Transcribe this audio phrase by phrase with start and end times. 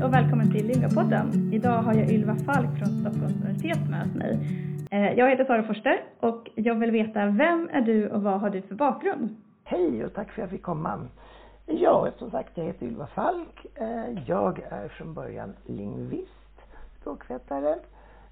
[0.00, 1.52] Hej och välkommen till Lingapodden.
[1.52, 4.38] Idag har jag Ylva Falk från Stockholms universitet med mig.
[4.90, 8.50] Eh, jag heter Sara Forster och jag vill veta vem är du och vad har
[8.50, 9.36] du för bakgrund?
[9.64, 11.08] Hej och tack för att jag fick komma.
[11.66, 13.66] Ja, som sagt, jag heter Ylva Falk.
[13.74, 16.62] Eh, jag är från början lingvist,
[17.00, 17.78] språkvetare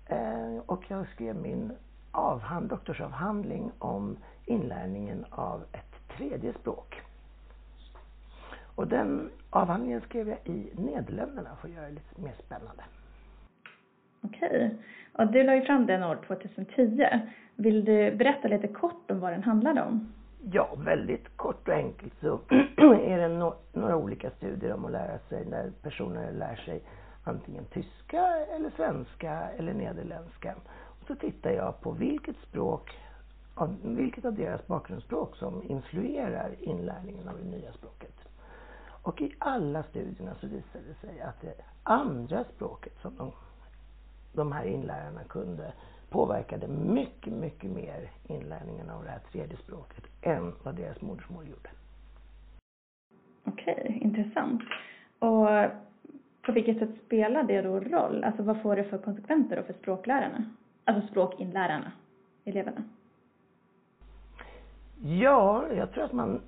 [0.07, 1.73] eh, och jag skrev min
[2.13, 7.03] avhand, doktorsavhandling om inlärningen av ett tredje språk.
[8.75, 12.83] Och den avhandlingen skrev jag i Nederländerna för att göra det lite mer spännande.
[14.23, 14.79] Okej.
[15.13, 17.07] Och du la ju fram den år 2010.
[17.57, 20.13] Vill du berätta lite kort om vad den handlade om?
[20.53, 22.41] Ja, väldigt kort och enkelt så
[23.05, 26.83] är det no några olika studier om att lära sig när personer lär sig
[27.25, 30.55] antingen tyska eller svenska eller nederländska.
[31.01, 32.99] Och så tittar jag på vilket språk,
[33.83, 38.28] vilket av deras bakgrundsspråk som influerar inlärningen av det nya språket.
[39.03, 43.33] Och i alla studierna så visade det sig att det andra språket som de,
[44.33, 45.73] de här inlärarna kunde
[46.11, 51.71] påverkade mycket, mycket mer inlärningen av det här tredje språket än vad deras modersmål gjorde.
[53.45, 54.63] Okej, intressant.
[55.19, 55.49] Och
[56.43, 58.25] på vilket sätt spelar det då roll?
[58.25, 60.45] Alltså vad får det för konsekvenser då för språklärarna?
[60.85, 61.93] Alltså språkinlärarna,
[62.45, 62.83] eleverna?
[65.03, 66.41] Ja, jag tror att man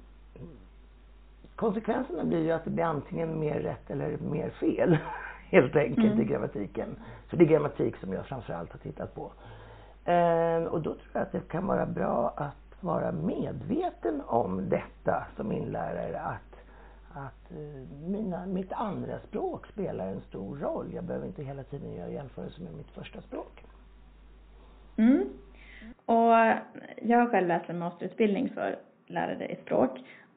[1.60, 4.98] konsekvenserna blir ju att det blir antingen mer rätt eller mer fel.
[5.50, 6.20] Helt enkelt mm.
[6.20, 6.96] i grammatiken.
[7.28, 9.32] För det är grammatik som jag framförallt har tittat på.
[10.10, 15.26] Eh, och då tror jag att det kan vara bra att vara medveten om detta
[15.36, 16.20] som inlärare.
[16.20, 16.60] Att,
[17.12, 20.92] att eh, mina, mitt andra språk spelar en stor roll.
[20.92, 23.64] Jag behöver inte hela tiden göra jämförelser med mitt första språk.
[24.96, 25.28] Mm.
[26.04, 26.32] Och
[27.02, 29.90] jag har själv läst en masterutbildning för lärare i språk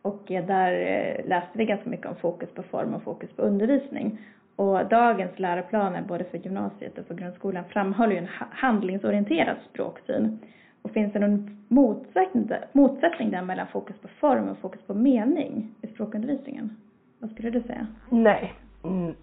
[0.04, 4.20] och där eh, läste vi ganska mycket om fokus på form och fokus på undervisning.
[4.56, 10.40] Och dagens läroplaner, både för gymnasiet och för grundskolan, framhåller ju en handlingsorienterad språksyn.
[10.82, 15.76] Och finns det någon motsättning, motsättning där mellan fokus på form och fokus på mening
[15.82, 16.78] i språkundervisningen?
[17.20, 17.88] Vad skulle du säga?
[18.10, 18.54] Nej.
[18.84, 19.14] Mm.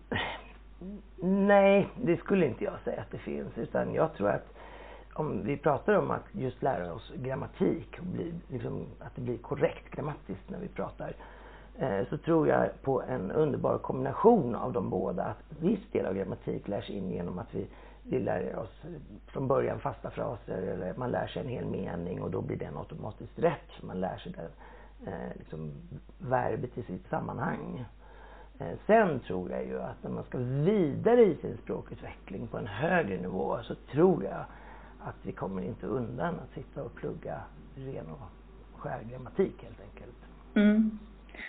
[1.23, 3.59] Nej, det skulle inte jag säga att det finns.
[3.59, 4.57] Utan jag tror att
[5.21, 9.39] om vi pratar om att just lära oss grammatik, och bli, liksom, att det blir
[9.39, 11.13] korrekt grammatiskt när vi pratar,
[11.79, 15.25] eh, så tror jag på en underbar kombination av de båda.
[15.25, 17.67] Att viss del av grammatik lärs in genom att vi,
[18.03, 18.83] vi lär oss
[19.27, 22.77] från början fasta fraser eller man lär sig en hel mening och då blir den
[22.77, 24.51] automatiskt rätt man lär sig den,
[25.13, 25.73] eh, liksom,
[26.19, 27.85] verbet i sitt sammanhang.
[28.59, 32.67] Eh, sen tror jag ju att när man ska vidare i sin språkutveckling på en
[32.67, 34.45] högre nivå så tror jag
[35.05, 37.41] att vi kommer inte undan att sitta och plugga
[37.77, 40.17] ren och skär grammatik helt enkelt.
[40.55, 40.99] Mm.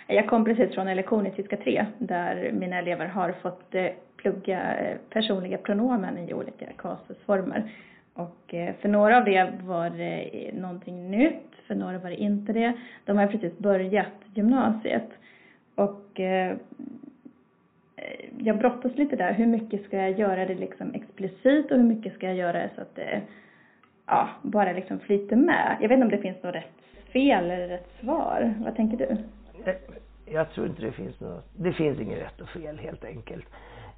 [0.06, 3.86] Jag kom precis från en lektion i tyska 3 där mina elever har fått eh,
[4.16, 7.72] plugga eh, personliga pronomen i olika kasusformer.
[8.14, 12.52] Och eh, för några av det var det någonting nytt, för några var det inte
[12.52, 12.72] det.
[13.04, 15.08] De har precis börjat gymnasiet.
[15.74, 16.20] Och
[18.02, 21.84] Eh, jag brottas lite där, hur mycket ska jag göra det liksom explicit och hur
[21.84, 23.22] mycket ska jag göra det så att det
[24.06, 25.76] ja, bara liksom flyter med.
[25.80, 28.54] Jag vet inte om det finns något rätt fel eller rätt svar.
[28.64, 29.16] Vad tänker du?
[29.70, 29.76] Eh,
[30.26, 33.46] jag tror inte det finns något, det finns inget rätt och fel helt enkelt.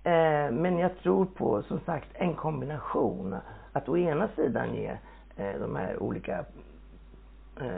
[0.05, 3.37] Eh, men jag tror på, som sagt, en kombination.
[3.73, 4.97] Att å ena sidan ge
[5.37, 6.45] de här olika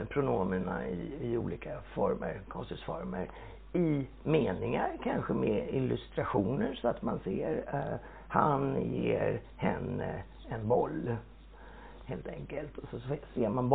[0.09, 3.27] pronomerna i, i olika former, konstformer,
[3.73, 11.15] i meningar, kanske med illustrationer så att man ser eh, han ger henne en boll
[12.05, 12.77] helt enkelt.
[12.77, 12.99] Och så
[13.33, 13.69] ser man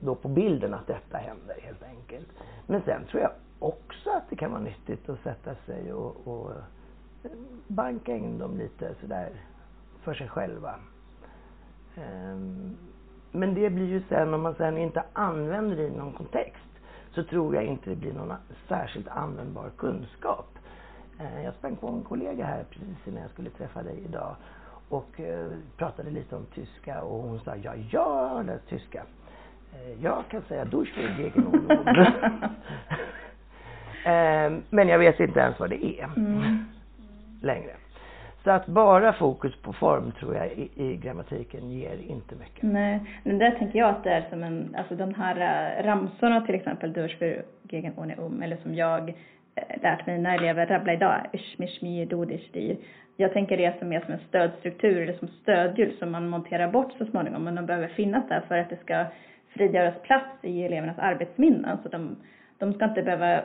[0.00, 2.28] då på bilden att detta händer helt enkelt.
[2.66, 6.50] Men sen tror jag också att det kan vara nyttigt att sätta sig och, och
[7.24, 7.30] eh,
[7.68, 9.30] banka in dem lite sådär
[10.02, 10.74] för sig själva.
[11.96, 12.76] Ehm,
[13.32, 16.73] men det blir ju sen, om man sen inte använder det i någon kontext,
[17.14, 18.32] så tror jag inte det blir någon
[18.68, 20.58] särskilt användbar kunskap.
[21.18, 24.36] Ehm, jag sprang på en kollega här precis innan jag skulle träffa dig idag
[24.88, 25.46] och eh,
[25.76, 29.02] pratade lite om tyska och hon sa ja, jag har läst tyska.
[29.72, 31.70] Eh, jag kan säga durchführ gegen
[34.04, 36.64] eh, Men jag vet inte ens vad det är mm.
[37.42, 37.76] längre.
[38.44, 42.62] Så att bara fokus på form tror jag i, i grammatiken ger inte mycket.
[42.62, 46.40] Nej, men där tänker jag att det är som en, alltså de här äh, ramsorna
[46.40, 51.20] till exempel, durchführ gegen ohne um, eller som jag äh, lärt mina elever rabbla idag,
[51.32, 52.76] ich, mich, mir, du, dich, dir
[53.16, 56.92] jag tänker det som mer som en stödstruktur eller som stödhjul som man monterar bort
[56.98, 59.06] så småningom men de behöver finnas där för att det ska
[59.48, 62.16] frigöras plats i elevernas arbetsminnen så de,
[62.64, 63.42] de ska inte behöva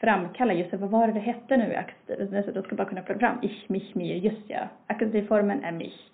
[0.00, 2.54] framkalla just vad var det det hette nu i akkusativ?
[2.54, 4.68] De ska bara kunna plocka fram ich, mich, mir, just ja.
[4.86, 6.10] Akkusativformen är mich.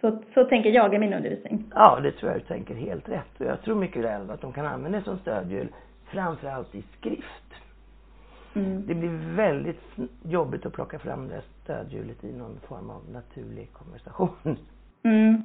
[0.00, 1.64] Så, så tänker jag i min undervisning.
[1.74, 3.40] Ja, det tror jag du tänker helt rätt.
[3.40, 5.68] Och jag tror mycket väl att de kan använda det som stödhjul,
[6.04, 7.54] framförallt i skrift.
[8.54, 8.86] Mm.
[8.86, 9.82] Det blir väldigt
[10.22, 14.56] jobbigt att plocka fram det stödhjulet i någon form av naturlig konversation.
[15.02, 15.35] Mm.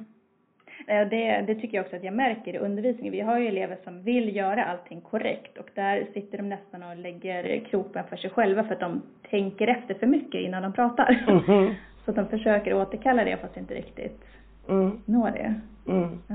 [0.92, 3.12] Det, det tycker jag också att jag märker i undervisningen.
[3.12, 6.96] Vi har ju elever som vill göra allting korrekt och där sitter de nästan och
[6.96, 11.24] lägger kroppen för sig själva för att de tänker efter för mycket innan de pratar.
[11.28, 11.74] Mm.
[12.04, 14.24] Så att de försöker återkalla det fast inte riktigt
[14.68, 15.00] mm.
[15.04, 15.54] når det.
[15.92, 16.18] Mm.
[16.28, 16.34] Ja.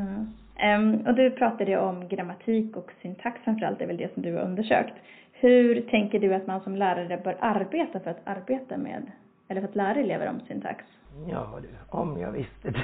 [0.75, 4.33] Um, och du pratade om grammatik och syntax framförallt, det är väl det som du
[4.33, 4.94] har undersökt.
[5.31, 9.12] Hur tänker du att man som lärare bör arbeta för att arbeta med,
[9.48, 10.86] eller för att lära elever om syntax?
[11.25, 12.84] Ja du, om jag visste det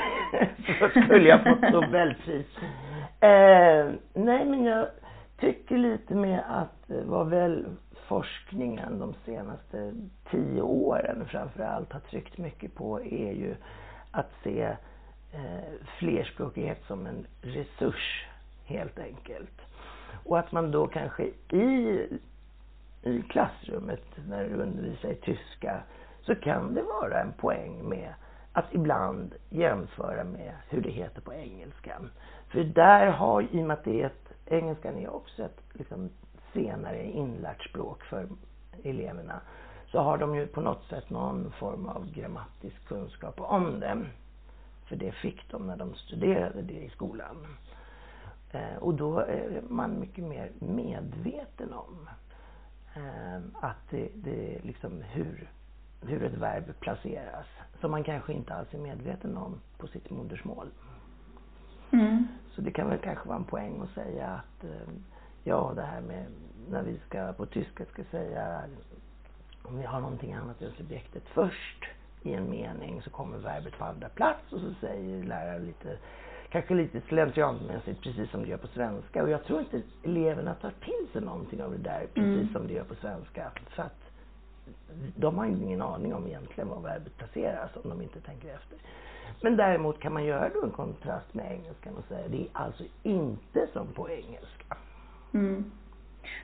[0.80, 2.58] så skulle jag fått Nobelpris.
[3.20, 4.88] Eh, nej men jag
[5.40, 7.66] tycker lite med att vad väl
[8.08, 9.94] forskningen de senaste
[10.32, 13.56] tio åren framför allt har tryckt mycket på är ju
[14.12, 14.62] att se
[15.34, 18.28] eh, flerspråkighet som en resurs
[18.66, 19.62] helt enkelt.
[20.26, 22.08] Och att man då kanske i,
[23.04, 25.84] i klassrummet när du undervisar i tyska
[26.22, 28.14] så kan det vara en poäng med
[28.54, 32.02] att ibland jämföra med hur det heter på engelska.
[32.48, 36.10] För där har, i och med att det är ett, engelskan är också ett liksom,
[36.54, 38.28] senare inlärt språk för
[38.84, 39.42] eleverna,
[39.88, 44.06] så har de ju på något sätt någon form av grammatisk kunskap om det.
[44.86, 47.48] För det fick de när de studerade det i skolan.
[48.52, 52.10] Eh, och då är man mycket mer medveten om
[52.96, 55.50] eh, att det, det liksom hur
[56.08, 57.46] hur ett verb placeras
[57.82, 60.68] som man kanske inte alls är medveten om på sitt modersmål.
[61.92, 62.28] Mm.
[62.52, 64.94] Så det kan väl kanske vara en poäng att säga att eh,
[65.44, 66.26] ja, det här med
[66.70, 68.62] när vi ska på tyska ska säga
[69.64, 71.86] om vi har någonting annat än subjektet först
[72.22, 75.98] i en mening så kommer verbet på andra plats och så säger läraren lite
[76.50, 80.74] kanske lite slentrianmässigt precis som det gör på svenska och jag tror inte eleverna tar
[80.82, 82.54] till sig någonting av det där precis mm.
[82.54, 83.52] som det gör på svenska.
[83.70, 84.03] För att
[85.15, 88.77] de har ingen aning om egentligen var verbet placeras om de inte tänker efter.
[89.42, 92.83] Men däremot kan man göra då en kontrast med engelskan och säga det är alltså
[93.04, 94.77] inte som på engelska.
[95.33, 95.71] Mm.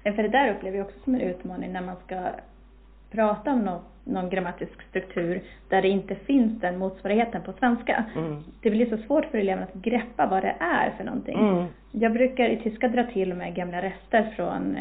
[0.04, 2.31] För det där upplever jag också som en utmaning när man ska
[3.12, 8.06] prata om någon, någon grammatisk struktur där det inte finns den motsvarigheten på svenska.
[8.16, 8.44] Mm.
[8.62, 11.39] Det blir så svårt för eleverna att greppa vad det är för någonting.
[11.39, 11.66] Mm.
[11.92, 14.77] Jag brukar i tyska dra till med gamla rester från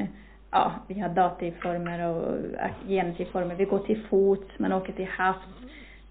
[0.50, 2.38] ja, vi har dativformer och
[2.88, 3.54] genitivformer.
[3.54, 5.36] Vi går till fots, man åker till havs.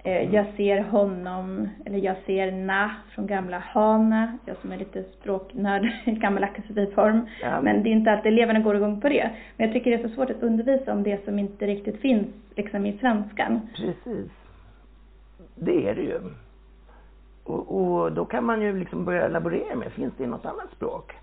[0.03, 0.33] Eh, mm.
[0.33, 5.91] Jag ser honom, eller jag ser na från gamla hana, jag som är lite språknörd,
[6.05, 7.27] gammal akkusativform.
[7.41, 7.61] Ja.
[7.61, 9.31] Men det är inte alltid eleverna går igång på det.
[9.57, 12.27] Men jag tycker det är så svårt att undervisa om det som inte riktigt finns
[12.55, 13.69] liksom i svenskan.
[13.75, 14.31] Precis.
[15.55, 16.19] Det är det ju.
[17.43, 20.71] Och, och då kan man ju liksom börja laborera med, finns det i något annat
[20.75, 21.15] språk?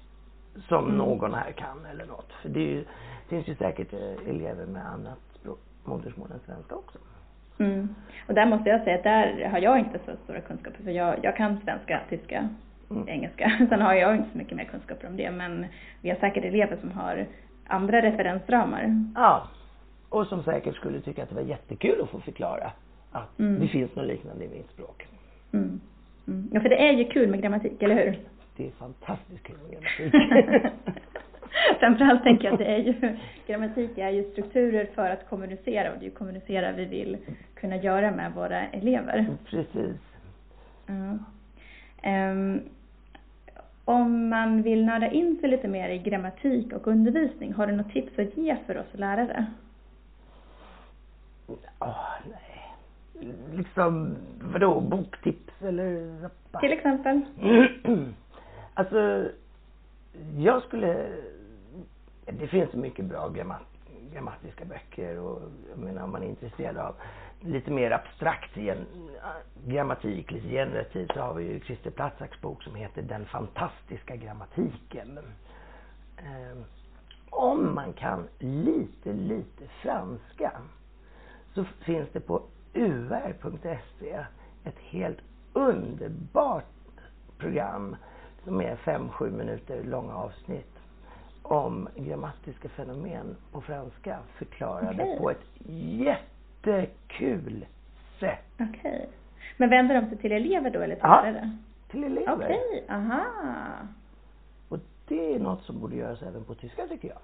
[0.68, 0.96] Som mm.
[0.96, 2.32] någon här kan eller något.
[2.42, 2.84] För det ju,
[3.28, 6.98] finns ju säkert eh, elever med annat språk, modersmål än svenska också.
[7.58, 7.94] Mm.
[8.28, 11.14] Och där måste jag säga att där har jag inte så stora kunskaper för jag,
[11.22, 12.48] jag kan svenska, tyska,
[12.90, 13.08] mm.
[13.08, 13.66] engelska.
[13.68, 15.66] Sen har jag inte så mycket mer kunskaper om det men
[16.00, 17.26] vi har säkert elever som har
[17.66, 19.04] andra referensramar.
[19.14, 19.48] Ja,
[20.08, 22.72] och som säkert skulle tycka att det var jättekul att få förklara
[23.12, 23.60] att mm.
[23.60, 25.06] det finns något liknande i mitt språk.
[25.52, 25.80] Mm.
[26.28, 26.48] Mm.
[26.52, 28.18] Ja, för det är ju kul med grammatik, eller hur?
[28.56, 30.72] Det är fantastiskt kul med grammatik.
[31.80, 35.98] Framförallt tänker jag att det är ju, grammatik är ju strukturer för att kommunicera och
[35.98, 37.16] det är ju kommunicera vi vill
[37.54, 39.36] kunna göra med våra elever.
[39.44, 39.96] Precis.
[40.86, 41.18] Mm.
[42.04, 42.62] Um,
[43.84, 47.92] om man vill nörda in sig lite mer i grammatik och undervisning, har du något
[47.92, 49.46] tips att ge för oss lärare?
[51.78, 51.96] Oh,
[52.30, 52.74] nej.
[53.52, 56.28] Liksom, vadå, boktips eller?
[56.60, 57.20] Till exempel?
[58.74, 59.28] Alltså,
[60.36, 61.08] jag skulle...
[62.26, 63.62] Det finns så mycket bra grammat,
[64.12, 66.94] grammatiska böcker och jag menar om man är intresserad av
[67.40, 68.86] lite mer abstrakt gen,
[69.66, 75.18] grammatik, lite generativ, så har vi ju Christer Platzaks bok som heter Den fantastiska grammatiken.
[76.16, 76.58] Eh,
[77.30, 80.52] om man kan lite, lite franska
[81.54, 82.42] så finns det på
[82.74, 84.24] ur.se
[84.64, 85.18] ett helt
[85.52, 86.64] underbart
[87.38, 87.96] program
[88.44, 90.78] som är fem, sju minuter långa avsnitt
[91.42, 95.18] om grammatiska fenomen på franska förklarade okay.
[95.18, 95.44] på ett
[96.66, 97.66] jättekul
[98.20, 98.44] sätt.
[98.54, 98.68] Okej.
[98.78, 99.06] Okay.
[99.56, 101.50] Men vänder de sig till elever då eller till ja, lärare?
[101.90, 102.34] till elever.
[102.34, 102.96] Okej, okay.
[102.96, 103.24] aha.
[104.68, 107.18] Och det är något som borde göras även på tyska tycker jag.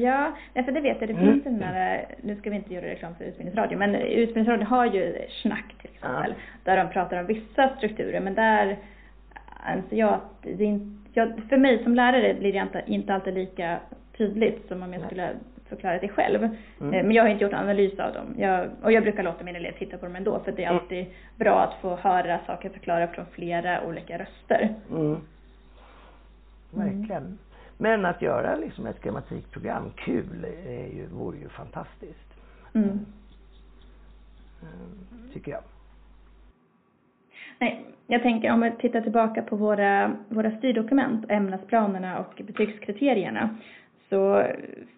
[0.00, 1.08] Ja, för det vet jag.
[1.08, 1.32] Det mm.
[1.32, 5.26] finns den här, nu ska vi inte göra reklam för Utbildningsradion, men Utbildningsradion har ju
[5.42, 6.42] Snack till exempel, ja.
[6.64, 8.78] där de pratar om vissa strukturer, men där
[9.62, 13.34] anser jag att det inte, jag, för mig som lärare blir det inte, inte alltid
[13.34, 13.80] lika
[14.16, 15.30] tydligt som om jag skulle
[15.68, 16.42] förklara det själv.
[16.42, 16.94] Mm.
[16.94, 18.34] Eh, men jag har inte gjort analys av dem.
[18.38, 20.82] Jag, och jag brukar låta min elev titta på dem ändå, för det är mm.
[20.82, 24.74] alltid bra att få höra saker förklara från flera olika röster.
[24.90, 25.16] Mm.
[26.70, 27.38] Verkligen.
[27.78, 32.34] Men att göra liksom ett grammatikprogram kul är ju, vore ju fantastiskt.
[32.74, 32.88] Mm.
[32.88, 33.06] mm.
[35.32, 35.62] Tycker jag.
[37.62, 43.56] Nej, jag tänker om vi tittar tillbaka på våra, våra styrdokument, ämnesplanerna och betygskriterierna
[44.08, 44.46] så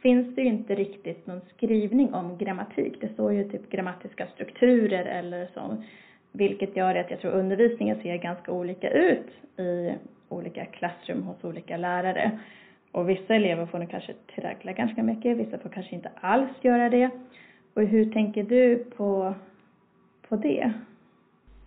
[0.02, 3.00] finns det ju inte riktigt någon skrivning om grammatik.
[3.00, 5.82] Det står ju typ grammatiska strukturer eller så,
[6.32, 9.92] vilket gör att jag tror undervisningen ser ganska olika ut i
[10.28, 12.38] olika klassrum hos olika lärare.
[12.92, 16.90] Och vissa elever får nog kanske traggla ganska mycket, vissa får kanske inte alls göra
[16.90, 17.10] det.
[17.74, 19.34] Och hur tänker du på,
[20.28, 20.72] på det?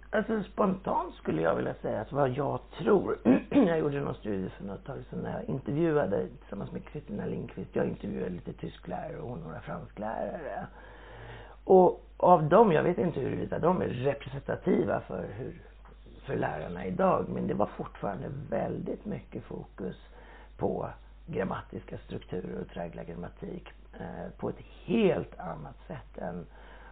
[0.10, 3.18] Alltså spontant skulle jag vilja säga att vad jag tror,
[3.50, 7.76] jag gjorde någon studie för något tag sedan när jag intervjuade tillsammans med Kristina Lindqvist,
[7.76, 10.68] jag intervjuade lite tysklärare och några fransklärare.
[11.64, 15.62] Och av dem, jag vet inte huruvida de är representativa för, hur,
[16.26, 19.96] för lärarna idag, men det var fortfarande väldigt mycket fokus
[20.58, 20.90] på
[21.26, 26.46] grammatiska strukturer och traggla grammatik eh, på ett helt annat sätt än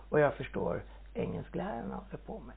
[0.09, 0.81] vad jag förstår
[1.13, 2.55] engelsklärarna håller på med.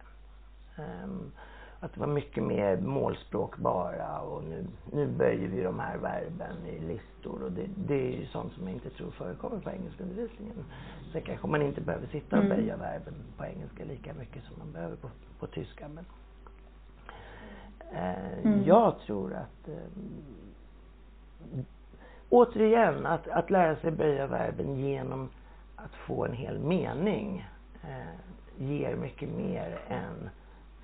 [0.78, 1.32] Um,
[1.80, 6.66] att det var mycket mer målspråk bara och nu, nu böjer vi de här verben
[6.66, 10.64] i listor och det, det är ju sånt som jag inte tror förekommer på engelskundervisningen.
[11.12, 12.56] Sen kanske man inte behöver sitta och mm.
[12.56, 15.08] böja verben på engelska lika mycket som man behöver på,
[15.38, 16.04] på tyska men
[17.92, 18.64] eh, mm.
[18.64, 20.04] jag tror att eh,
[22.28, 25.28] återigen att, att lära sig böja verben genom
[25.76, 27.46] att få en hel mening
[27.82, 30.30] eh, ger mycket mer än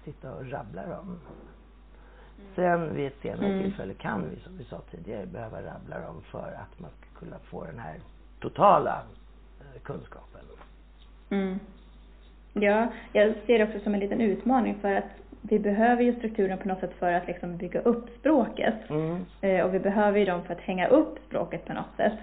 [0.04, 1.06] sitta och rabbla dem.
[1.08, 1.20] Mm.
[2.54, 3.62] Sen vid ett senare mm.
[3.62, 7.38] tillfälle kan vi, som vi sa tidigare, behöva rabbla dem för att man ska kunna
[7.38, 7.96] få den här
[8.40, 9.02] totala
[9.61, 10.40] eh, kunskapen.
[11.30, 11.58] Mm.
[12.52, 15.04] Ja, jag ser det också som en liten utmaning för att
[15.49, 18.90] vi behöver ju strukturen på något sätt för att liksom bygga upp språket.
[18.90, 19.25] Mm.
[19.40, 22.18] Eh, och vi behöver ju dem för att hänga upp språket på något sätt.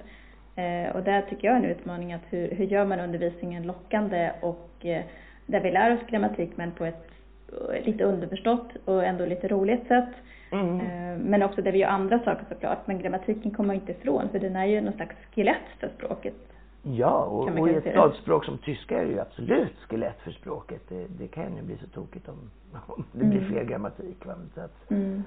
[0.55, 4.31] Eh, och där tycker jag är en utmaning att hur, hur gör man undervisningen lockande
[4.41, 5.03] och eh,
[5.45, 7.10] där vi lär oss grammatik men på ett
[7.85, 10.09] lite underförstått och ändå lite roligt sätt.
[10.51, 10.79] Mm.
[10.79, 12.87] Eh, men också där vi gör andra saker såklart.
[12.87, 16.35] Men grammatiken kommer inte ifrån för den är ju någon slags skelett för språket.
[16.83, 20.81] Ja, och, och i ett stadsspråk som tyska är det ju absolut skelett för språket.
[20.89, 22.51] Det, det kan ju bli så tokigt om,
[22.87, 23.53] om det blir mm.
[23.53, 24.25] fel grammatik.
[24.25, 24.33] Va?
[24.55, 25.23] Så, att, mm.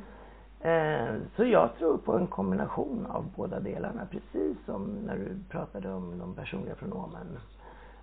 [0.60, 4.06] eh, så jag tror på en kombination av båda delarna.
[4.10, 7.38] Precis som när du pratade om de personliga pronomen.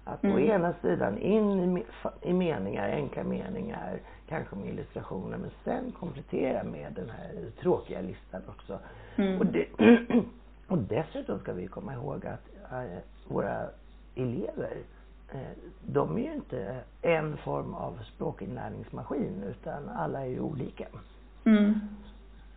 [0.04, 0.36] Att mm.
[0.36, 1.86] å ena sidan in i,
[2.22, 8.42] i meningar, enkla meningar, kanske med illustrationer, men sen komplettera med den här tråkiga listan
[8.48, 8.80] också.
[9.16, 9.40] Mm.
[9.40, 9.66] Och, det,
[10.68, 13.68] och dessutom ska vi komma ihåg att äh, våra
[14.16, 14.78] elever,
[15.34, 15.40] äh,
[15.86, 20.86] de är ju inte en form av språkinlärningsmaskin, utan alla är ju olika.
[21.46, 21.80] Mm.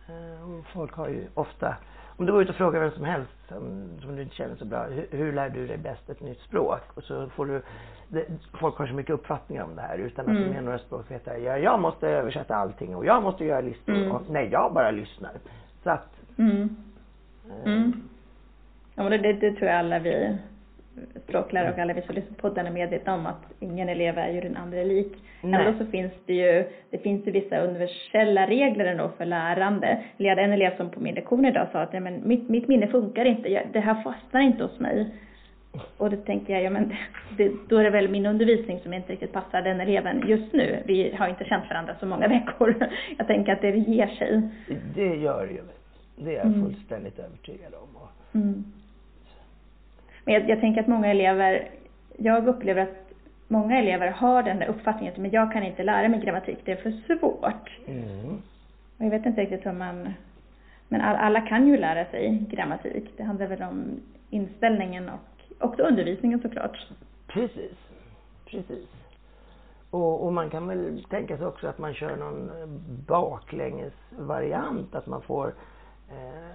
[0.07, 1.75] Äh, folk har ju ofta
[2.17, 4.65] om du går ut och frågar vem som helst som, som du inte känner så
[4.65, 6.81] bra, hur, hur, lär du dig bäst ett nytt språk?
[6.93, 7.61] Och så får du,
[8.07, 8.25] det,
[8.59, 10.51] folk har så mycket uppfattningar om det här utan att mm.
[10.51, 11.39] de är några språkvetare.
[11.39, 13.93] Ja, jag måste översätta allting och jag måste göra listor.
[13.93, 14.11] Mm.
[14.11, 15.31] Och, nej, jag bara lyssnar.
[15.83, 16.09] Så att...
[16.37, 16.75] Mm.
[17.49, 17.93] Eh, mm.
[18.95, 20.37] Ja, men det, det tror jag alla vi
[21.27, 24.29] språklärare och alla vi som lyssnar på podden är medvetna om att ingen elev är
[24.29, 25.13] ju den andra lik.
[25.41, 25.65] Nej.
[25.65, 30.03] Ändå så finns det ju, det finns ju vissa universella regler ändå för lärande.
[30.17, 32.67] Jag hade en elev som på min lektion idag sa att ja, men mitt, mitt
[32.67, 35.09] minne funkar inte, det här fastnar inte hos mig.
[35.97, 36.93] Och då tänker jag, ja men
[37.37, 40.83] det, då är det väl min undervisning som inte riktigt passar den eleven just nu.
[40.85, 42.75] Vi har inte känt varandra så många veckor.
[43.17, 44.41] Jag tänker att det ger sig.
[44.95, 45.61] Det gör det ju.
[46.17, 46.63] Det är jag mm.
[46.63, 47.89] fullständigt övertygad om.
[48.41, 48.63] Mm.
[50.25, 51.69] Men jag, jag tänker att många elever,
[52.17, 53.05] jag upplever att
[53.47, 56.71] många elever har den där uppfattningen att men jag kan inte lära mig grammatik, det
[56.71, 57.79] är för svårt.
[57.87, 58.41] Mm.
[58.97, 60.13] Och jag vet inte riktigt hur man,
[60.87, 63.13] men alla kan ju lära sig grammatik.
[63.17, 66.87] Det handlar väl om inställningen och också undervisningen såklart.
[67.27, 67.71] Precis,
[68.45, 68.87] precis.
[69.89, 72.51] Och, och, man kan väl tänka sig också att man kör någon
[73.07, 75.53] baklänges variant, att man får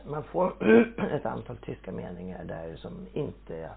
[0.04, 0.52] man får
[1.12, 3.70] ett antal tyska meningar där som inte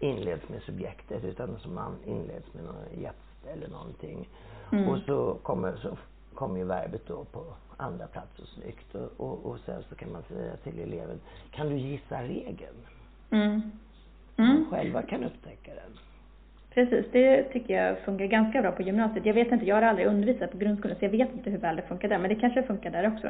[0.00, 4.28] inleds med subjektet utan som man inleds med något jetzt eller någonting.
[4.72, 4.88] Mm.
[4.88, 5.96] Och så kommer, så
[6.34, 7.44] kommer ju verbet då på
[7.76, 8.94] andra plats och snyggt.
[8.94, 12.76] Och, och, och sen så kan man säga till eleven, kan du gissa regeln?
[13.30, 13.62] Mm.
[14.36, 14.66] Mm.
[14.70, 15.98] Själva kan upptäcka den.
[16.78, 19.26] Precis, det tycker jag funkar ganska bra på gymnasiet.
[19.26, 21.76] Jag vet inte, jag har aldrig undervisat på grundskolan så jag vet inte hur väl
[21.76, 23.26] det funkar där, men det kanske funkar där också.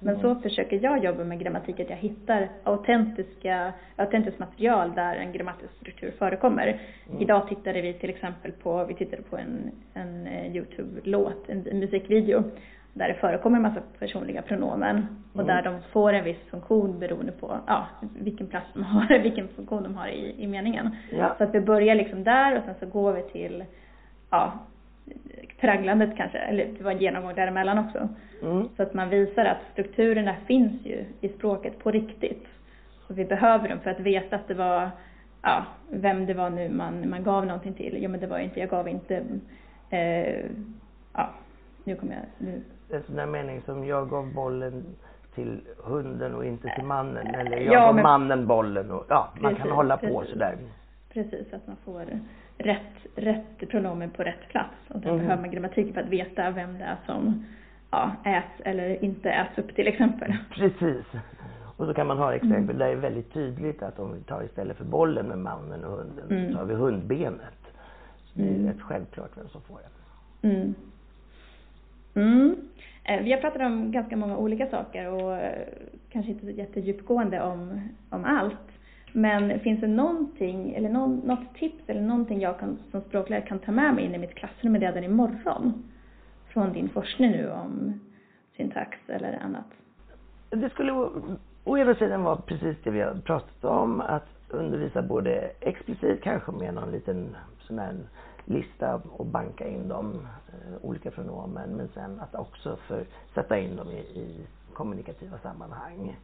[0.00, 0.20] Men Mm.
[0.22, 5.72] så försöker jag jobba med grammatik, att jag hittar autentiska, autentiskt material där en grammatisk
[5.80, 6.66] struktur förekommer.
[6.66, 7.22] Mm.
[7.22, 11.78] Idag tittade vi till exempel på, vi tittade på en, en eh, Youtube-låt, en, en
[11.78, 12.42] musikvideo,
[12.98, 15.46] där det förekommer en massa personliga pronomen och Mm.
[15.56, 17.86] där de får en viss funktion beroende på ja,
[18.18, 20.96] vilken plats de har, vilken funktion de har i, i meningen.
[21.10, 21.34] Ja.
[21.38, 23.64] Så att vi börjar liksom där och sen så går vi till,
[24.30, 24.52] ja,
[25.60, 28.08] tragglandet kanske, eller det var en genomgång däremellan också.
[28.42, 28.68] Mm.
[28.76, 32.46] Så att man visar att strukturerna finns ju i språket på riktigt.
[33.08, 34.90] Och vi behöver dem för att veta att det var,
[35.42, 38.02] ja, vem det var nu man, man gav någonting till.
[38.02, 39.24] Ja men det var inte, jag gav inte,
[39.90, 40.44] eh,
[41.14, 41.30] ja,
[41.88, 42.62] nu kommer jag, nu.
[42.90, 44.84] En sån där mening som jag gav bollen
[45.34, 47.26] till hunden och inte till mannen.
[47.34, 48.90] Eller jag Ja, gav men- mannen bollen.
[48.90, 50.32] Och, ja, man kan Precis, hålla på precis.
[50.32, 50.56] sådär.
[51.12, 52.02] Precis, att man får
[52.58, 54.74] rätt, rätt pronomen på rätt plats.
[54.88, 55.18] Och där Mhm.
[55.18, 57.44] behöver man grammatiken för att veta vem det är som
[57.90, 60.36] ja, äts eller inte äts upp till exempel.
[60.54, 61.04] Precis.
[61.76, 62.78] Och så kan man ha exempel Mm.
[62.78, 65.90] där det är väldigt tydligt att om vi tar istället för bollen med mannen och
[65.98, 66.52] hunden Mm.
[66.52, 67.58] så har vi hundbenet.
[68.24, 68.66] Så det är Mm.
[68.66, 70.48] rätt självklart vem som får det.
[70.48, 70.74] Mm.
[72.18, 72.56] Mm.
[73.04, 75.68] Eh, vi har pratat om ganska många olika saker och eh,
[76.10, 78.56] kanske inte så jättedjupgående om, om allt.
[79.12, 83.58] Men finns det någonting, eller någon, något tips eller någonting jag kan, som språklärare kan
[83.58, 85.82] ta med mig in i mitt klassrum redan imorgon?
[86.48, 88.00] Från din forskning nu om
[88.56, 89.66] syntax eller annat.
[90.50, 95.02] Det skulle å- å ena sidan vara precis det vi har pratat om, att undervisa
[95.02, 97.94] både explicit kanske med någon liten sån här
[98.48, 103.76] lista och banka in de eh, olika pronomen, men sen att också för, sätta in
[103.76, 106.16] dem i, i kommunikativa sammanhang.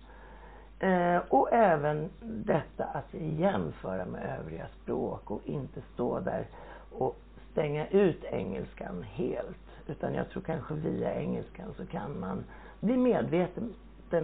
[0.79, 6.47] Eh, och även detta att jämföra med övriga språk och inte stå där
[6.93, 7.17] och
[7.53, 9.57] stänga ut engelskan helt.
[9.87, 12.45] Utan jag tror kanske via engelskan så kan man
[12.81, 13.75] bli medveten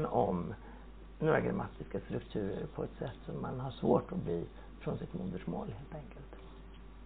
[0.07, 0.55] om
[1.19, 4.45] några grammatiska strukturer på ett sätt som man har svårt att bli
[4.81, 6.37] från sitt modersmål helt enkelt.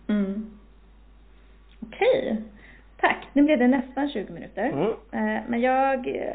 [0.07, 0.59] Mm.
[1.87, 2.43] Okej.
[3.01, 3.29] Tack.
[3.33, 4.65] Nu blev det nästan 20 minuter.
[4.65, 4.89] Mm.
[4.91, 6.35] Eh, Men jag eh,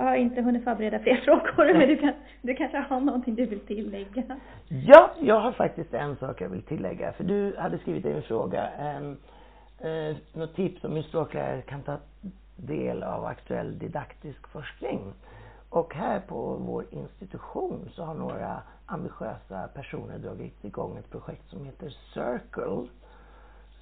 [0.00, 3.60] har inte hunnit förbereda fler frågor, men du, kan, du kanske har någonting du vill
[3.60, 4.22] tillägga?
[4.68, 7.12] Ja, jag har faktiskt en sak jag vill tillägga.
[7.12, 9.16] För du hade skrivit en fråga, en,
[9.80, 11.96] eh, något tips om hur språklärare kan ta
[12.56, 15.12] del av aktuell didaktisk forskning.
[15.70, 21.64] Och här på vår institution så har några ambitiösa personer dragit igång ett projekt som
[21.64, 22.86] heter Circle.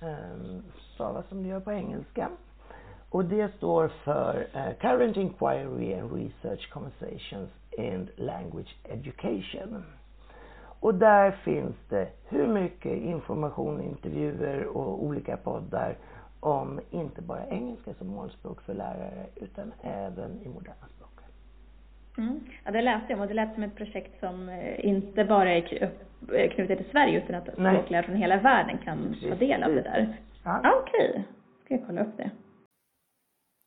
[0.01, 0.63] Ehm,
[0.95, 2.31] Stavas som det gör på engelska.
[3.11, 9.85] Och det står för eh, Current Inquiry and Research Conversations in Language Education.
[10.81, 15.97] Och där finns det hur mycket information, intervjuer och olika poddar
[16.41, 21.11] om inte bara engelska som målspråk för lärare utan även i moderna språk.
[22.19, 22.41] Mm.
[22.65, 25.55] Ja, det läste jag om och det lät som ett projekt som eh, inte bara
[25.55, 25.91] är
[26.35, 27.77] eh, knutet till Sverige utan att Nej.
[27.77, 30.17] språklärare från hela världen kan ta del av det där.
[30.45, 30.61] Ja.
[30.63, 31.25] Ja, okej.
[31.65, 32.31] Ska jag kolla upp det.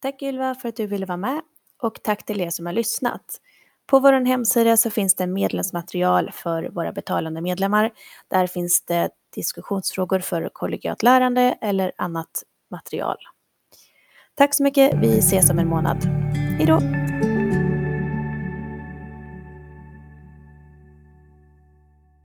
[0.02, 1.42] Tack Ylva för att du ville vara med
[1.82, 3.42] och tack till er som har lyssnat.
[3.86, 7.92] På vår hemsida så finns det medlemsmaterial för våra betalande medlemmar.
[8.28, 13.18] Där finns det diskussionsfrågor för kollegialt lärande eller annat material.
[14.36, 15.98] Tack så mycket, vi ses om en månad.
[16.58, 17.11] Hej då!